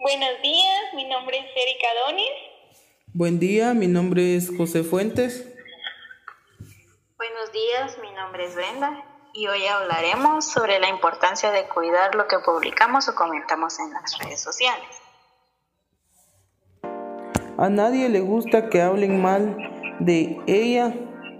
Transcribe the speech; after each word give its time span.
Buenos 0.00 0.40
días, 0.42 0.94
mi 0.94 1.04
nombre 1.04 1.36
es 1.36 1.44
Erika 1.44 1.86
Donis. 2.06 2.30
Buen 3.12 3.38
día, 3.38 3.74
mi 3.74 3.86
nombre 3.86 4.34
es 4.34 4.50
José 4.56 4.82
Fuentes. 4.82 5.46
Buenos 7.18 7.52
días, 7.52 7.98
mi 8.00 8.10
nombre 8.12 8.46
es 8.46 8.54
Brenda 8.54 9.04
y 9.34 9.46
hoy 9.48 9.66
hablaremos 9.66 10.46
sobre 10.46 10.80
la 10.80 10.88
importancia 10.88 11.50
de 11.50 11.68
cuidar 11.68 12.14
lo 12.14 12.28
que 12.28 12.38
publicamos 12.38 13.10
o 13.10 13.14
comentamos 13.14 13.78
en 13.78 13.92
las 13.92 14.18
redes 14.18 14.40
sociales. 14.40 14.88
A 17.58 17.68
nadie 17.68 18.08
le 18.08 18.20
gusta 18.20 18.70
que 18.70 18.80
hablen 18.80 19.20
mal 19.20 19.54
de 20.00 20.40
ella 20.46 20.94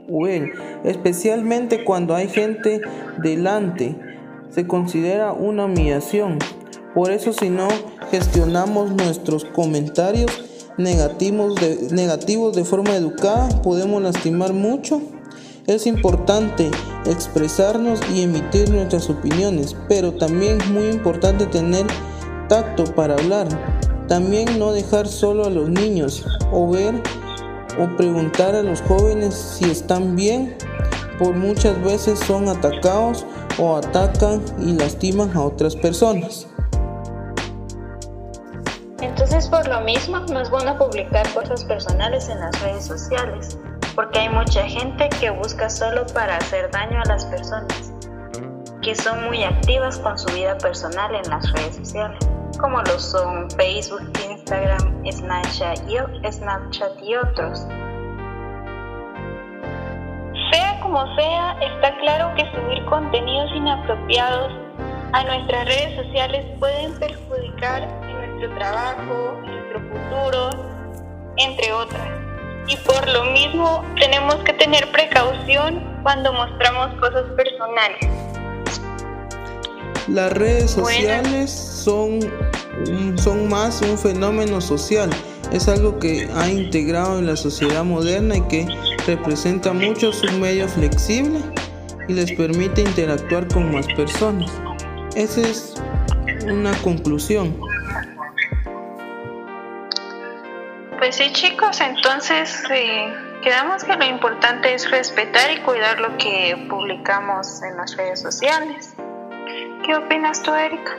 o 0.06 0.26
él, 0.26 0.52
especialmente 0.84 1.82
cuando 1.82 2.14
hay 2.14 2.28
gente 2.28 2.82
delante. 3.22 3.96
Se 4.50 4.66
considera 4.66 5.32
una 5.32 5.64
humillación. 5.64 6.38
Por 6.94 7.10
eso 7.12 7.32
si 7.32 7.50
no 7.50 7.68
gestionamos 8.10 8.90
nuestros 8.90 9.44
comentarios 9.44 10.30
negativos 10.76 11.54
de, 11.56 11.88
negativos 11.92 12.56
de 12.56 12.64
forma 12.64 12.96
educada, 12.96 13.48
podemos 13.62 14.02
lastimar 14.02 14.52
mucho. 14.52 15.00
Es 15.66 15.86
importante 15.86 16.70
expresarnos 17.06 18.00
y 18.12 18.22
emitir 18.22 18.70
nuestras 18.70 19.08
opiniones, 19.08 19.76
pero 19.88 20.12
también 20.14 20.60
es 20.60 20.68
muy 20.68 20.88
importante 20.88 21.46
tener 21.46 21.86
tacto 22.48 22.84
para 22.84 23.14
hablar. 23.14 23.46
También 24.08 24.58
no 24.58 24.72
dejar 24.72 25.06
solo 25.06 25.44
a 25.44 25.50
los 25.50 25.68
niños 25.68 26.24
o 26.50 26.68
ver 26.68 27.00
o 27.78 27.96
preguntar 27.96 28.56
a 28.56 28.64
los 28.64 28.80
jóvenes 28.82 29.34
si 29.34 29.70
están 29.70 30.16
bien, 30.16 30.56
por 31.20 31.36
muchas 31.36 31.80
veces 31.84 32.18
son 32.18 32.48
atacados 32.48 33.24
o 33.58 33.76
atacan 33.76 34.42
y 34.60 34.72
lastiman 34.72 35.30
a 35.36 35.42
otras 35.42 35.76
personas. 35.76 36.48
Entonces 39.40 39.58
por 39.58 39.74
lo 39.74 39.80
mismo 39.80 40.18
no 40.30 40.40
es 40.40 40.50
bueno 40.50 40.76
publicar 40.76 41.26
cosas 41.32 41.64
personales 41.64 42.28
en 42.28 42.40
las 42.40 42.60
redes 42.60 42.84
sociales, 42.84 43.58
porque 43.94 44.18
hay 44.18 44.28
mucha 44.28 44.64
gente 44.64 45.08
que 45.18 45.30
busca 45.30 45.70
solo 45.70 46.04
para 46.12 46.36
hacer 46.36 46.70
daño 46.70 47.00
a 47.00 47.08
las 47.08 47.24
personas, 47.24 47.94
que 48.82 48.94
son 48.94 49.24
muy 49.24 49.42
activas 49.42 49.96
con 49.96 50.18
su 50.18 50.30
vida 50.34 50.58
personal 50.58 51.14
en 51.14 51.30
las 51.30 51.50
redes 51.52 51.76
sociales 51.76 52.18
como 52.60 52.82
lo 52.82 52.98
son 52.98 53.50
Facebook, 53.52 54.12
Instagram, 54.28 55.02
Snapchat 55.10 55.88
y, 55.88 55.96
Snapchat 56.30 57.02
y 57.02 57.16
otros. 57.16 57.60
Sea 60.52 60.78
como 60.82 61.02
sea, 61.16 61.56
está 61.62 61.96
claro 62.00 62.34
que 62.34 62.44
subir 62.50 62.84
contenidos 62.84 63.50
inapropiados 63.54 64.52
a 65.14 65.24
nuestras 65.24 65.64
redes 65.64 66.04
sociales 66.04 66.44
pueden 66.58 66.92
perjudicar 66.98 68.09
nuestro 68.40 68.58
trabajo, 68.58 69.40
nuestro 69.44 69.80
futuro, 69.90 70.50
entre 71.36 71.72
otras. 71.72 72.08
Y 72.68 72.76
por 72.76 73.08
lo 73.08 73.24
mismo 73.32 73.84
tenemos 73.98 74.36
que 74.36 74.52
tener 74.54 74.90
precaución 74.92 75.82
cuando 76.02 76.32
mostramos 76.32 76.98
cosas 77.00 77.24
personales. 77.36 77.98
Las 80.08 80.32
redes 80.32 80.70
sociales 80.70 81.50
son, 81.50 82.20
son 83.16 83.48
más 83.48 83.82
un 83.82 83.98
fenómeno 83.98 84.60
social, 84.60 85.10
es 85.52 85.68
algo 85.68 85.98
que 85.98 86.28
ha 86.34 86.48
integrado 86.48 87.18
en 87.18 87.26
la 87.26 87.36
sociedad 87.36 87.84
moderna 87.84 88.36
y 88.36 88.42
que 88.42 88.66
representa 89.06 89.72
mucho 89.72 90.12
su 90.12 90.30
medio 90.38 90.66
flexible 90.68 91.40
y 92.08 92.14
les 92.14 92.32
permite 92.32 92.80
interactuar 92.82 93.46
con 93.48 93.70
más 93.72 93.86
personas. 93.88 94.50
Esa 95.14 95.42
es 95.42 95.74
una 96.48 96.72
conclusión. 96.82 97.69
Pues 101.10 101.18
sí 101.18 101.32
chicos, 101.32 101.80
entonces 101.80 102.62
eh, 102.70 103.12
quedamos 103.42 103.82
que 103.82 103.96
lo 103.96 104.04
importante 104.04 104.72
es 104.72 104.88
respetar 104.92 105.50
y 105.50 105.56
cuidar 105.62 105.98
lo 105.98 106.16
que 106.18 106.56
publicamos 106.68 107.64
en 107.64 107.76
las 107.78 107.96
redes 107.96 108.22
sociales. 108.22 108.94
¿Qué 109.84 109.96
opinas 109.96 110.40
tú, 110.44 110.54
Erika? 110.54 110.96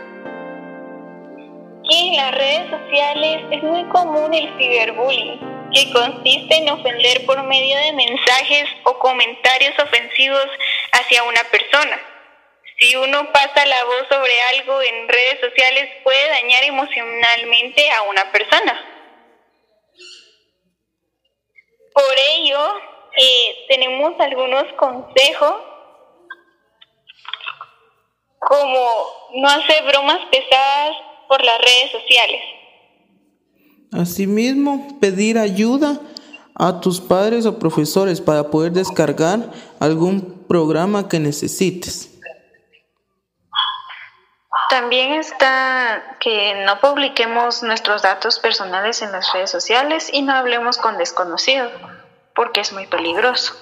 en 1.89 2.17
las 2.17 2.31
redes 2.35 2.71
sociales 2.71 3.41
es 3.51 3.63
muy 3.63 3.85
común 3.85 4.33
el 4.33 4.53
ciberbullying, 4.57 5.39
que 5.73 5.93
consiste 5.93 6.57
en 6.57 6.69
ofender 6.71 7.25
por 7.25 7.41
medio 7.43 7.77
de 7.77 7.93
mensajes 7.93 8.65
o 8.83 8.99
comentarios 8.99 9.79
ofensivos 9.79 10.47
hacia 10.91 11.23
una 11.23 11.41
persona. 11.49 11.97
Si 12.77 12.97
uno 12.97 13.31
pasa 13.31 13.65
la 13.65 13.81
voz 13.85 14.07
sobre 14.09 14.33
algo 14.57 14.81
en 14.81 15.07
redes 15.07 15.39
sociales 15.39 15.89
puede 16.03 16.27
dañar 16.27 16.63
emocionalmente 16.65 17.89
a 17.91 18.01
una 18.01 18.29
persona. 18.33 18.90
Por 21.93 22.13
ello, 22.35 22.59
eh, 23.17 23.65
tenemos 23.67 24.13
algunos 24.19 24.65
consejos 24.77 25.53
como 28.39 28.87
no 29.35 29.47
hacer 29.47 29.85
bromas 29.87 30.19
pesadas 30.31 30.95
por 31.27 31.43
las 31.43 31.59
redes 31.59 31.91
sociales. 31.91 32.41
Asimismo, 33.91 34.97
pedir 34.99 35.37
ayuda 35.37 35.99
a 36.55 36.79
tus 36.79 36.99
padres 36.99 37.45
o 37.45 37.59
profesores 37.59 38.21
para 38.21 38.49
poder 38.49 38.71
descargar 38.71 39.51
algún 39.79 40.45
programa 40.47 41.07
que 41.07 41.19
necesites. 41.19 42.10
También 44.71 45.11
está 45.15 46.15
que 46.21 46.63
no 46.65 46.79
publiquemos 46.79 47.61
nuestros 47.61 48.03
datos 48.03 48.39
personales 48.39 49.01
en 49.01 49.11
las 49.11 49.33
redes 49.33 49.51
sociales 49.51 50.09
y 50.13 50.21
no 50.21 50.31
hablemos 50.31 50.77
con 50.77 50.97
desconocidos, 50.97 51.73
porque 52.33 52.61
es 52.61 52.71
muy 52.71 52.87
peligroso. 52.87 53.53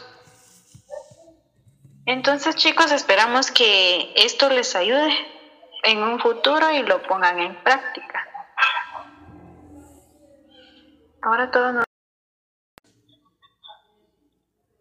Entonces 2.06 2.56
chicos, 2.58 2.92
esperamos 2.92 3.50
que 3.50 4.14
esto 4.18 4.52
les 4.52 4.76
ayude 4.76 5.10
en 5.82 5.98
un 6.04 6.20
futuro 6.20 6.70
y 6.70 6.84
lo 6.84 7.02
pongan 7.02 7.40
en 7.40 7.56
práctica. 7.64 8.28
Ahora 11.24 11.50
todos 11.50 11.74
nos... 11.74 11.86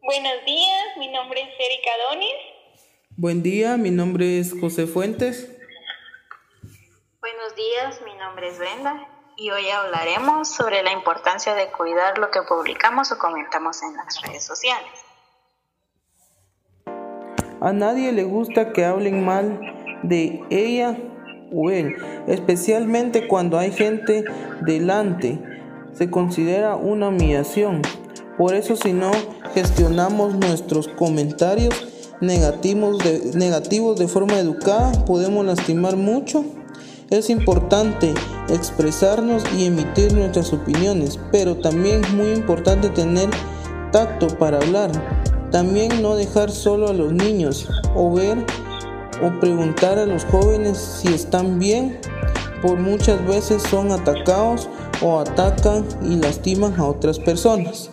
Buenos 0.03 0.45
días, 0.45 0.85
mi 0.99 1.09
nombre 1.09 1.41
es 1.41 1.49
Erika 1.59 1.91
Donis. 2.11 2.37
Buen 3.17 3.43
día, 3.43 3.79
mi 3.79 3.91
nombre 3.91 4.39
es 4.39 4.53
José 4.61 4.87
Fuentes. 4.87 5.55
Días, 7.59 7.99
mi 8.05 8.15
nombre 8.15 8.51
es 8.51 8.59
Brenda 8.61 9.09
y 9.37 9.51
hoy 9.51 9.69
hablaremos 9.69 10.47
sobre 10.47 10.85
la 10.85 10.93
importancia 10.93 11.57
de 11.57 11.73
cuidar 11.73 12.17
lo 12.19 12.31
que 12.31 12.39
publicamos 12.43 13.11
o 13.11 13.19
comentamos 13.19 13.83
en 13.83 13.97
las 13.97 14.23
redes 14.23 14.45
sociales. 14.45 14.93
A 17.61 17.73
nadie 17.73 18.13
le 18.13 18.23
gusta 18.23 18.73
que 18.73 18.85
hablen 18.85 19.25
mal 19.25 19.59
de 20.05 20.41
ella 20.51 20.97
o 21.53 21.73
él, 21.73 21.97
especialmente 22.29 23.27
cuando 23.27 23.59
hay 23.59 23.73
gente 23.73 24.23
delante. 24.61 25.41
Se 25.95 26.13
considera 26.13 26.77
una 26.77 27.09
humillación. 27.09 27.83
Por 28.37 28.55
eso 28.55 28.77
si 28.77 28.93
no 28.93 29.11
gestionamos 29.53 30.37
nuestros 30.37 30.87
comentarios 30.87 31.75
negativos 32.21 32.99
de, 32.99 33.33
negativos 33.35 33.99
de 33.99 34.07
forma 34.07 34.39
educada, 34.39 34.93
podemos 35.07 35.45
lastimar 35.45 35.97
mucho 35.97 36.45
es 37.11 37.31
importante 37.31 38.13
expresarnos 38.51 39.43
y 39.57 39.65
emitir 39.67 40.13
nuestras 40.13 40.53
opiniones, 40.53 41.19
pero 41.33 41.57
también 41.57 42.05
es 42.05 42.13
muy 42.13 42.33
importante 42.33 42.91
tener 42.91 43.31
tacto 43.93 44.29
para 44.39 44.59
hablar. 44.59 44.91
También 45.51 46.03
no 46.03 46.17
dejar 46.17 46.51
solo 46.51 46.89
a 46.89 46.93
los 46.93 47.13
niños 47.13 47.67
o 47.95 48.13
ver 48.13 48.37
o 49.23 49.41
preguntar 49.41 49.99
a 49.99 50.05
los 50.05 50.25
jóvenes 50.27 50.77
si 50.77 51.09
están 51.09 51.59
bien, 51.59 51.99
por 52.61 52.79
muchas 52.79 53.25
veces 53.27 53.63
son 53.63 53.91
atacados 53.91 54.69
o 55.01 55.21
atacan 55.21 55.87
y 56.03 56.17
lastiman 56.17 56.79
a 56.79 56.85
otras 56.85 57.19
personas. 57.19 57.91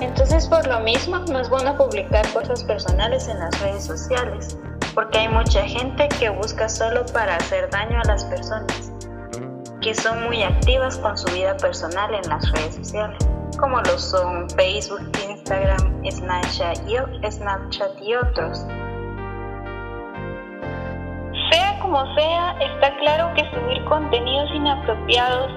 Entonces 0.00 0.46
por 0.48 0.66
lo 0.66 0.80
mismo 0.80 1.18
no 1.18 1.40
es 1.40 1.50
bueno 1.50 1.76
publicar 1.76 2.26
cosas 2.32 2.64
personales 2.64 3.28
en 3.28 3.38
las 3.38 3.60
redes 3.60 3.84
sociales 3.84 4.56
porque 4.94 5.18
hay 5.18 5.28
mucha 5.28 5.62
gente 5.62 6.08
que 6.20 6.30
busca 6.30 6.68
solo 6.68 7.04
para 7.12 7.36
hacer 7.36 7.68
daño 7.70 8.00
a 8.00 8.04
las 8.04 8.24
personas, 8.24 8.92
que 9.82 9.94
son 9.94 10.24
muy 10.24 10.42
activas 10.42 10.96
con 10.98 11.18
su 11.18 11.32
vida 11.34 11.56
personal 11.56 12.14
en 12.14 12.28
las 12.28 12.50
redes 12.52 12.76
sociales, 12.76 13.18
como 13.58 13.80
lo 13.80 13.98
son 13.98 14.48
Facebook, 14.50 15.10
Instagram, 15.28 16.02
Snapchat 16.08 16.78
y, 16.86 18.14
otros. 18.14 18.66
Sea 21.50 21.78
como 21.80 22.14
sea, 22.14 22.56
está 22.60 22.96
claro 22.98 23.34
que 23.34 23.42
subir 23.50 23.84
contenidos 23.86 24.50
inapropiados 24.54 25.50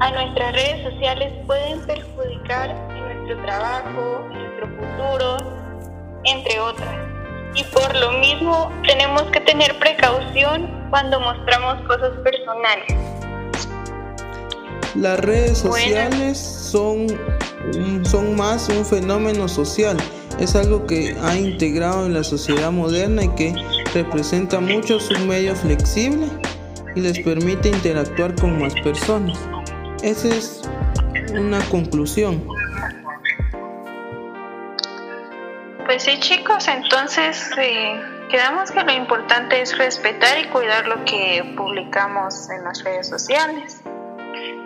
a 0.00 0.10
nuestras 0.10 0.52
redes 0.54 0.92
sociales 0.92 1.32
pueden 1.46 1.86
perjudicar 1.86 2.74
nuestro 2.90 3.42
trabajo, 3.42 4.26
nuestro 4.32 4.66
futuro, 4.66 5.36
entre 6.24 6.60
otras. 6.60 7.11
Y 7.54 7.64
por 7.64 7.94
lo 7.96 8.12
mismo 8.12 8.70
tenemos 8.86 9.22
que 9.24 9.40
tener 9.40 9.78
precaución 9.78 10.68
cuando 10.90 11.20
mostramos 11.20 11.86
cosas 11.86 12.10
personales. 12.22 12.86
Las 14.94 15.20
redes 15.20 15.58
sociales 15.58 16.38
son, 16.38 17.06
son 18.04 18.36
más 18.36 18.68
un 18.68 18.84
fenómeno 18.84 19.48
social, 19.48 19.96
es 20.38 20.54
algo 20.54 20.86
que 20.86 21.16
ha 21.22 21.36
integrado 21.36 22.06
en 22.06 22.14
la 22.14 22.24
sociedad 22.24 22.70
moderna 22.70 23.24
y 23.24 23.28
que 23.30 23.54
representa 23.94 24.60
mucho 24.60 25.00
su 25.00 25.18
medio 25.20 25.54
flexible 25.56 26.26
y 26.94 27.00
les 27.00 27.18
permite 27.20 27.70
interactuar 27.70 28.34
con 28.34 28.60
más 28.60 28.74
personas. 28.82 29.38
Esa 30.02 30.28
es 30.28 30.62
una 31.32 31.60
conclusión. 31.70 32.44
Pues 35.92 36.04
sí 36.04 36.18
chicos, 36.20 36.68
entonces 36.68 37.50
eh, 37.58 38.00
quedamos 38.30 38.72
que 38.72 38.82
lo 38.82 38.92
importante 38.92 39.60
es 39.60 39.76
respetar 39.76 40.38
y 40.38 40.44
cuidar 40.44 40.86
lo 40.86 41.04
que 41.04 41.44
publicamos 41.54 42.48
en 42.48 42.64
las 42.64 42.82
redes 42.82 43.10
sociales. 43.10 43.82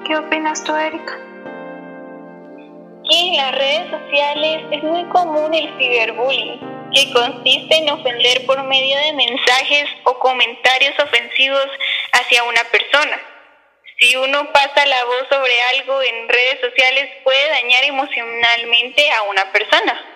¿Qué 0.06 0.16
opinas 0.16 0.62
tú, 0.62 0.72
Erika? 0.76 1.18
En 3.10 3.36
las 3.38 3.52
redes 3.56 3.90
sociales 3.90 4.66
es 4.70 4.84
muy 4.84 5.04
común 5.06 5.52
el 5.52 5.66
ciberbullying, 5.76 6.60
que 6.94 7.12
consiste 7.12 7.76
en 7.76 7.90
ofender 7.90 8.46
por 8.46 8.62
medio 8.62 8.96
de 8.96 9.12
mensajes 9.14 9.88
o 10.04 10.16
comentarios 10.20 10.94
ofensivos 11.00 11.66
hacia 12.12 12.44
una 12.44 12.62
persona. 12.70 13.20
Si 13.98 14.14
uno 14.14 14.52
pasa 14.52 14.86
la 14.86 15.04
voz 15.06 15.26
sobre 15.28 15.60
algo 15.74 16.00
en 16.02 16.28
redes 16.28 16.60
sociales 16.60 17.10
puede 17.24 17.48
dañar 17.48 17.82
emocionalmente 17.82 19.10
a 19.10 19.22
una 19.22 19.50
persona. 19.50 20.15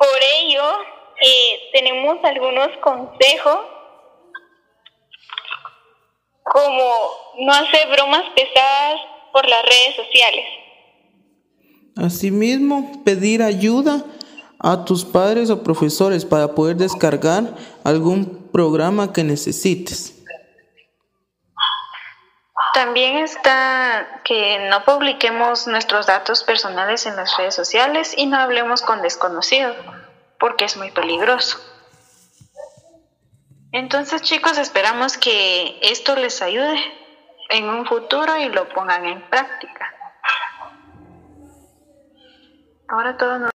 Por 0.00 0.18
ello, 0.40 0.62
eh, 1.20 1.70
tenemos 1.74 2.16
algunos 2.24 2.68
consejos 2.82 3.58
como 6.42 6.90
no 7.40 7.52
hacer 7.52 7.86
bromas 7.92 8.22
pesadas 8.34 8.98
por 9.30 9.46
las 9.46 9.62
redes 9.62 9.96
sociales. 9.96 10.46
Asimismo, 11.96 13.02
pedir 13.04 13.42
ayuda 13.42 14.02
a 14.58 14.86
tus 14.86 15.04
padres 15.04 15.50
o 15.50 15.62
profesores 15.62 16.24
para 16.24 16.54
poder 16.54 16.76
descargar 16.76 17.54
algún 17.84 18.48
programa 18.50 19.12
que 19.12 19.22
necesites. 19.22 20.19
También 22.72 23.18
está 23.18 24.20
que 24.24 24.68
no 24.70 24.84
publiquemos 24.84 25.66
nuestros 25.66 26.06
datos 26.06 26.44
personales 26.44 27.06
en 27.06 27.16
las 27.16 27.36
redes 27.36 27.54
sociales 27.54 28.14
y 28.16 28.26
no 28.26 28.38
hablemos 28.38 28.82
con 28.82 29.02
desconocidos, 29.02 29.76
porque 30.38 30.66
es 30.66 30.76
muy 30.76 30.90
peligroso. 30.90 31.58
Entonces 33.72 34.22
chicos, 34.22 34.58
esperamos 34.58 35.16
que 35.16 35.78
esto 35.82 36.16
les 36.16 36.42
ayude 36.42 36.76
en 37.50 37.68
un 37.68 37.86
futuro 37.86 38.36
y 38.36 38.48
lo 38.48 38.68
pongan 38.68 39.04
en 39.04 39.28
práctica. 39.28 39.94
Ahora 42.88 43.16
todos 43.16 43.50